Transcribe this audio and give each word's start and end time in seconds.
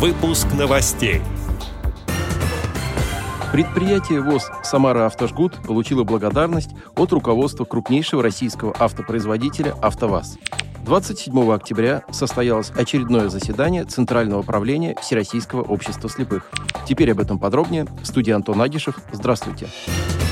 Выпуск 0.00 0.46
новостей. 0.58 1.20
Предприятие 3.52 4.22
ВОЗ 4.22 4.50
«Самара 4.62 5.04
Автожгут» 5.04 5.62
получило 5.62 6.04
благодарность 6.04 6.70
от 6.96 7.12
руководства 7.12 7.66
крупнейшего 7.66 8.22
российского 8.22 8.74
автопроизводителя 8.78 9.74
«АвтоВАЗ». 9.82 10.38
27 10.86 11.52
октября 11.52 12.02
состоялось 12.10 12.70
очередное 12.70 13.28
заседание 13.28 13.84
Центрального 13.84 14.40
правления 14.40 14.96
Всероссийского 15.02 15.60
общества 15.60 16.08
слепых. 16.08 16.50
Теперь 16.88 17.12
об 17.12 17.20
этом 17.20 17.38
подробнее. 17.38 17.86
Студия 18.02 18.36
Антон 18.36 18.62
Агишев. 18.62 18.94
Здравствуйте. 19.12 19.66
Здравствуйте. 19.66 20.29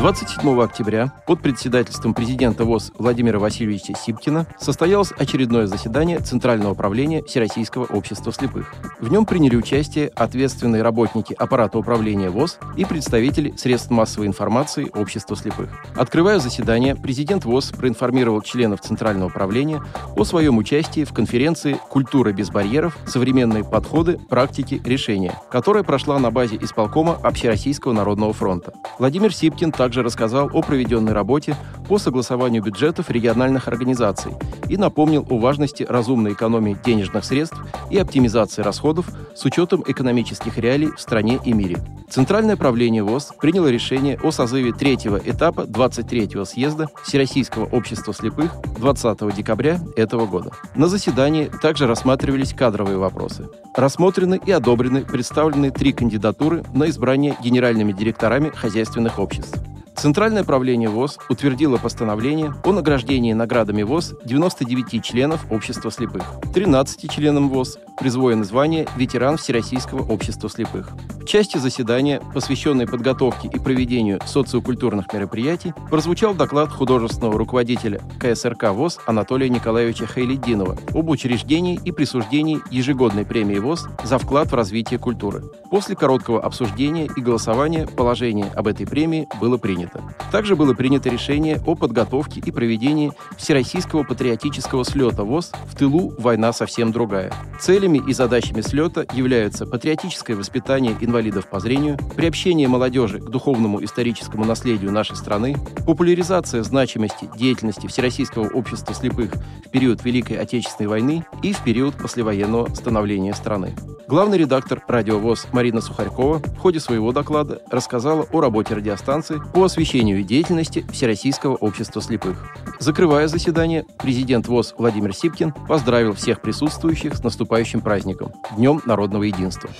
27 0.00 0.62
октября 0.62 1.12
под 1.26 1.42
председательством 1.42 2.14
президента 2.14 2.64
ВОЗ 2.64 2.90
Владимира 2.96 3.38
Васильевича 3.38 3.92
Сипкина 3.94 4.46
состоялось 4.58 5.12
очередное 5.12 5.66
заседание 5.66 6.20
Центрального 6.20 6.72
управления 6.72 7.22
Всероссийского 7.22 7.84
общества 7.84 8.32
слепых. 8.32 8.72
В 8.98 9.10
нем 9.10 9.26
приняли 9.26 9.56
участие 9.56 10.08
ответственные 10.08 10.80
работники 10.80 11.34
аппарата 11.34 11.76
управления 11.76 12.30
ВОЗ 12.30 12.58
и 12.78 12.86
представители 12.86 13.52
средств 13.58 13.90
массовой 13.90 14.26
информации 14.26 14.90
общества 14.94 15.36
слепых. 15.36 15.68
Открывая 15.94 16.38
заседание, 16.38 16.96
президент 16.96 17.44
ВОЗ 17.44 17.66
проинформировал 17.66 18.40
членов 18.40 18.80
Центрального 18.80 19.28
управления 19.28 19.82
о 20.16 20.24
своем 20.24 20.56
участии 20.56 21.04
в 21.04 21.12
конференции 21.12 21.78
«Культура 21.90 22.32
без 22.32 22.48
барьеров. 22.48 22.96
Современные 23.06 23.64
подходы, 23.64 24.18
практики, 24.30 24.80
решения», 24.82 25.34
которая 25.50 25.82
прошла 25.82 26.18
на 26.18 26.30
базе 26.30 26.56
исполкома 26.56 27.18
Общероссийского 27.22 27.92
народного 27.92 28.32
фронта. 28.32 28.72
Владимир 28.98 29.34
Сипкин 29.34 29.72
также 29.72 29.89
также 29.90 30.04
рассказал 30.04 30.48
о 30.52 30.62
проведенной 30.62 31.12
работе 31.12 31.56
по 31.88 31.98
согласованию 31.98 32.62
бюджетов 32.62 33.10
региональных 33.10 33.66
организаций 33.66 34.30
и 34.68 34.76
напомнил 34.76 35.26
о 35.28 35.36
важности 35.36 35.82
разумной 35.82 36.34
экономии 36.34 36.78
денежных 36.84 37.24
средств 37.24 37.58
и 37.90 37.98
оптимизации 37.98 38.62
расходов 38.62 39.06
с 39.34 39.44
учетом 39.44 39.82
экономических 39.84 40.58
реалий 40.58 40.92
в 40.96 41.00
стране 41.00 41.40
и 41.44 41.52
мире. 41.52 41.78
Центральное 42.08 42.56
правление 42.56 43.02
ВОЗ 43.02 43.32
приняло 43.40 43.66
решение 43.66 44.16
о 44.22 44.30
созыве 44.30 44.72
третьего 44.72 45.16
этапа 45.16 45.62
23-го 45.62 46.44
съезда 46.44 46.88
Всероссийского 47.02 47.64
общества 47.64 48.14
слепых 48.14 48.52
20 48.78 49.34
декабря 49.34 49.80
этого 49.96 50.26
года. 50.26 50.52
На 50.76 50.86
заседании 50.86 51.50
также 51.62 51.88
рассматривались 51.88 52.54
кадровые 52.54 52.98
вопросы. 52.98 53.48
Рассмотрены 53.74 54.40
и 54.44 54.52
одобрены 54.52 55.02
представлены 55.02 55.72
три 55.72 55.92
кандидатуры 55.92 56.62
на 56.74 56.88
избрание 56.88 57.36
генеральными 57.42 57.90
директорами 57.90 58.50
хозяйственных 58.50 59.18
обществ. 59.18 59.60
Центральное 60.00 60.44
правление 60.44 60.88
ВОЗ 60.88 61.18
утвердило 61.28 61.76
постановление 61.76 62.54
о 62.64 62.72
награждении 62.72 63.34
наградами 63.34 63.82
ВОЗ 63.82 64.14
99 64.24 65.04
членов 65.04 65.44
общества 65.52 65.90
слепых. 65.90 66.24
13 66.54 67.12
членам 67.12 67.50
ВОЗ 67.50 67.78
присвоено 68.00 68.44
звание 68.44 68.88
«Ветеран 68.96 69.36
Всероссийского 69.36 70.10
общества 70.10 70.48
слепых». 70.48 70.90
В 71.20 71.26
части 71.26 71.58
заседания, 71.58 72.20
посвященной 72.34 72.86
подготовке 72.86 73.46
и 73.46 73.58
проведению 73.58 74.18
социокультурных 74.24 75.12
мероприятий, 75.12 75.74
прозвучал 75.90 76.34
доклад 76.34 76.70
художественного 76.70 77.38
руководителя 77.38 78.00
КСРК 78.18 78.70
ВОЗ 78.70 78.98
Анатолия 79.06 79.50
Николаевича 79.50 80.06
Хейлиддинова 80.06 80.78
об 80.94 81.10
учреждении 81.10 81.78
и 81.84 81.92
присуждении 81.92 82.60
ежегодной 82.70 83.26
премии 83.26 83.58
ВОЗ 83.58 83.86
за 84.02 84.18
вклад 84.18 84.50
в 84.50 84.54
развитие 84.54 84.98
культуры. 84.98 85.44
После 85.70 85.94
короткого 85.94 86.42
обсуждения 86.42 87.08
и 87.14 87.20
голосования 87.20 87.86
положение 87.86 88.46
об 88.56 88.66
этой 88.66 88.86
премии 88.86 89.28
было 89.40 89.58
принято. 89.58 90.02
Также 90.32 90.56
было 90.56 90.72
принято 90.72 91.10
решение 91.10 91.60
о 91.66 91.74
подготовке 91.74 92.40
и 92.40 92.50
проведении 92.50 93.12
Всероссийского 93.36 94.04
патриотического 94.04 94.84
слета 94.84 95.22
ВОЗ 95.22 95.52
«В 95.66 95.76
тылу 95.76 96.14
война 96.18 96.52
совсем 96.52 96.92
другая». 96.92 97.30
Целями 97.60 97.89
Целями 97.90 98.08
и 98.08 98.12
задачами 98.12 98.60
слета 98.60 99.04
являются 99.14 99.66
патриотическое 99.66 100.36
воспитание 100.36 100.96
инвалидов 101.00 101.48
по 101.50 101.58
зрению, 101.58 101.98
приобщение 102.14 102.68
молодежи 102.68 103.18
к 103.18 103.28
духовному 103.28 103.82
историческому 103.82 104.44
наследию 104.44 104.92
нашей 104.92 105.16
страны, 105.16 105.56
популяризация 105.86 106.62
значимости 106.62 107.28
деятельности 107.36 107.88
Всероссийского 107.88 108.48
общества 108.48 108.94
слепых 108.94 109.32
в 109.66 109.70
период 109.70 110.04
Великой 110.04 110.36
Отечественной 110.36 110.88
войны 110.88 111.24
и 111.42 111.52
в 111.52 111.64
период 111.64 111.96
послевоенного 111.96 112.72
становления 112.74 113.34
страны. 113.34 113.74
Главный 114.10 114.38
редактор 114.38 114.82
«Радиовоз» 114.88 115.46
Марина 115.52 115.80
Сухарькова 115.80 116.40
в 116.40 116.58
ходе 116.58 116.80
своего 116.80 117.12
доклада 117.12 117.62
рассказала 117.70 118.26
о 118.32 118.40
работе 118.40 118.74
радиостанции 118.74 119.40
по 119.54 119.62
освещению 119.62 120.24
деятельности 120.24 120.84
Всероссийского 120.90 121.54
общества 121.54 122.02
слепых. 122.02 122.36
Закрывая 122.80 123.28
заседание, 123.28 123.86
президент 124.00 124.48
ВОЗ 124.48 124.74
Владимир 124.76 125.14
Сипкин 125.14 125.52
поздравил 125.52 126.14
всех 126.14 126.42
присутствующих 126.42 127.14
с 127.14 127.22
наступающим 127.22 127.82
праздником– 127.82 128.32
Днем 128.56 128.82
народного 128.84 129.22
единства. 129.22 129.70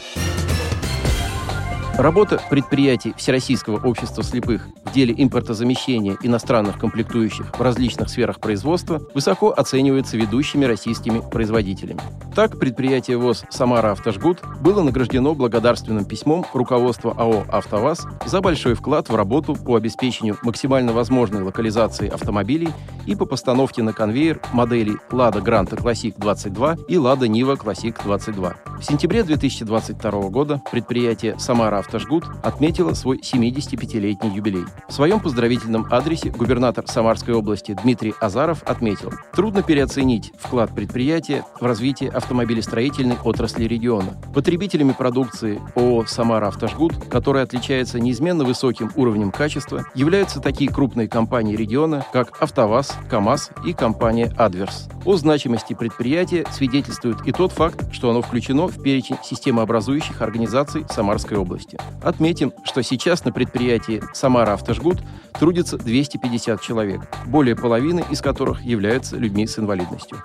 Работа 1.96 2.40
предприятий 2.48 3.12
Всероссийского 3.16 3.86
общества 3.86 4.22
слепых 4.22 4.68
в 4.84 4.92
деле 4.92 5.14
импортозамещения 5.16 6.16
иностранных 6.22 6.78
комплектующих 6.78 7.58
в 7.58 7.60
различных 7.60 8.08
сферах 8.08 8.40
производства 8.40 9.02
высоко 9.12 9.52
оценивается 9.54 10.16
ведущими 10.16 10.64
российскими 10.64 11.20
производителями. 11.20 12.00
Так, 12.34 12.58
предприятие 12.58 13.18
ООО 13.18 13.44
«Самара 13.50 13.92
Автожгут» 13.92 14.38
было 14.60 14.82
награждено 14.82 15.34
благодарственным 15.34 16.06
письмом 16.06 16.46
руководства 16.54 17.12
АО 17.12 17.44
«АвтоВАЗ» 17.50 18.06
за 18.24 18.40
большой 18.40 18.74
вклад 18.74 19.08
в 19.08 19.14
работу 19.14 19.54
по 19.54 19.76
обеспечению 19.76 20.38
максимально 20.42 20.92
возможной 20.92 21.42
локализации 21.42 22.08
автомобилей 22.08 22.70
и 23.06 23.14
по 23.14 23.26
постановке 23.26 23.82
на 23.82 23.92
конвейер 23.92 24.40
моделей 24.52 24.96
«Лада 25.10 25.40
Гранта 25.40 25.76
Классик 25.76 26.16
22» 26.16 26.86
и 26.88 26.96
«Лада 26.96 27.28
Нива 27.28 27.56
Классик 27.56 27.98
22». 27.98 28.78
В 28.80 28.82
сентябре 28.84 29.22
2022 29.22 30.10
года 30.30 30.62
предприятие 30.70 31.38
«Самара 31.38 31.79
Автожгут» 31.80 32.24
отметило 32.42 32.94
свой 32.94 33.18
75-летний 33.18 34.30
юбилей. 34.30 34.64
В 34.88 34.92
своем 34.92 35.20
поздравительном 35.20 35.86
адресе 35.90 36.30
губернатор 36.30 36.86
Самарской 36.86 37.34
области 37.34 37.76
Дмитрий 37.82 38.14
Азаров 38.20 38.62
отметил, 38.62 39.12
трудно 39.34 39.62
переоценить 39.62 40.32
вклад 40.38 40.74
предприятия 40.74 41.44
в 41.60 41.66
развитие 41.66 42.10
автомобилестроительной 42.10 43.16
отрасли 43.24 43.64
региона. 43.64 44.16
Потребителями 44.34 44.92
продукции 44.92 45.60
ООО 45.74 46.06
«Самара 46.06 46.48
Автожгут», 46.48 46.94
которая 47.08 47.44
отличается 47.44 47.98
неизменно 47.98 48.44
высоким 48.44 48.92
уровнем 48.94 49.30
качества, 49.32 49.84
являются 49.94 50.40
такие 50.40 50.70
крупные 50.70 51.08
компании 51.08 51.56
региона, 51.56 52.04
как 52.12 52.40
«АвтоВАЗ», 52.40 52.96
КАМАЗ 53.08 53.50
и 53.64 53.72
компания 53.72 54.32
«Адверс». 54.36 54.88
О 55.04 55.16
значимости 55.16 55.74
предприятия 55.74 56.44
свидетельствует 56.52 57.26
и 57.26 57.32
тот 57.32 57.52
факт, 57.52 57.92
что 57.92 58.10
оно 58.10 58.22
включено 58.22 58.66
в 58.68 58.82
перечень 58.82 59.16
системообразующих 59.24 60.20
организаций 60.20 60.84
Самарской 60.90 61.38
области. 61.38 61.69
Отметим, 62.02 62.52
что 62.64 62.82
сейчас 62.82 63.24
на 63.24 63.32
предприятии 63.32 64.02
«Самара 64.12 64.54
Автожгут» 64.54 64.98
трудится 65.38 65.78
250 65.78 66.60
человек, 66.60 67.00
более 67.26 67.56
половины 67.56 68.04
из 68.10 68.20
которых 68.20 68.62
являются 68.62 69.16
людьми 69.16 69.46
с 69.46 69.58
инвалидностью. 69.58 70.18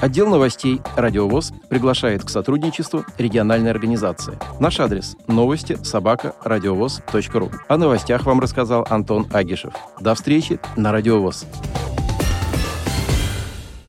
Отдел 0.00 0.28
новостей 0.28 0.80
«Радиовоз» 0.96 1.52
приглашает 1.68 2.24
к 2.24 2.30
сотрудничеству 2.30 3.04
региональной 3.18 3.70
организации. 3.70 4.38
Наш 4.60 4.78
адрес– 4.80 5.16
новости 5.26 5.76
собака 5.82 6.34
радиовоз.ру. 6.44 7.50
О 7.68 7.76
новостях 7.76 8.24
вам 8.24 8.40
рассказал 8.40 8.86
Антон 8.90 9.26
Агишев. 9.32 9.74
До 10.00 10.14
встречи 10.14 10.60
на 10.76 10.92
«Радиовоз». 10.92 11.46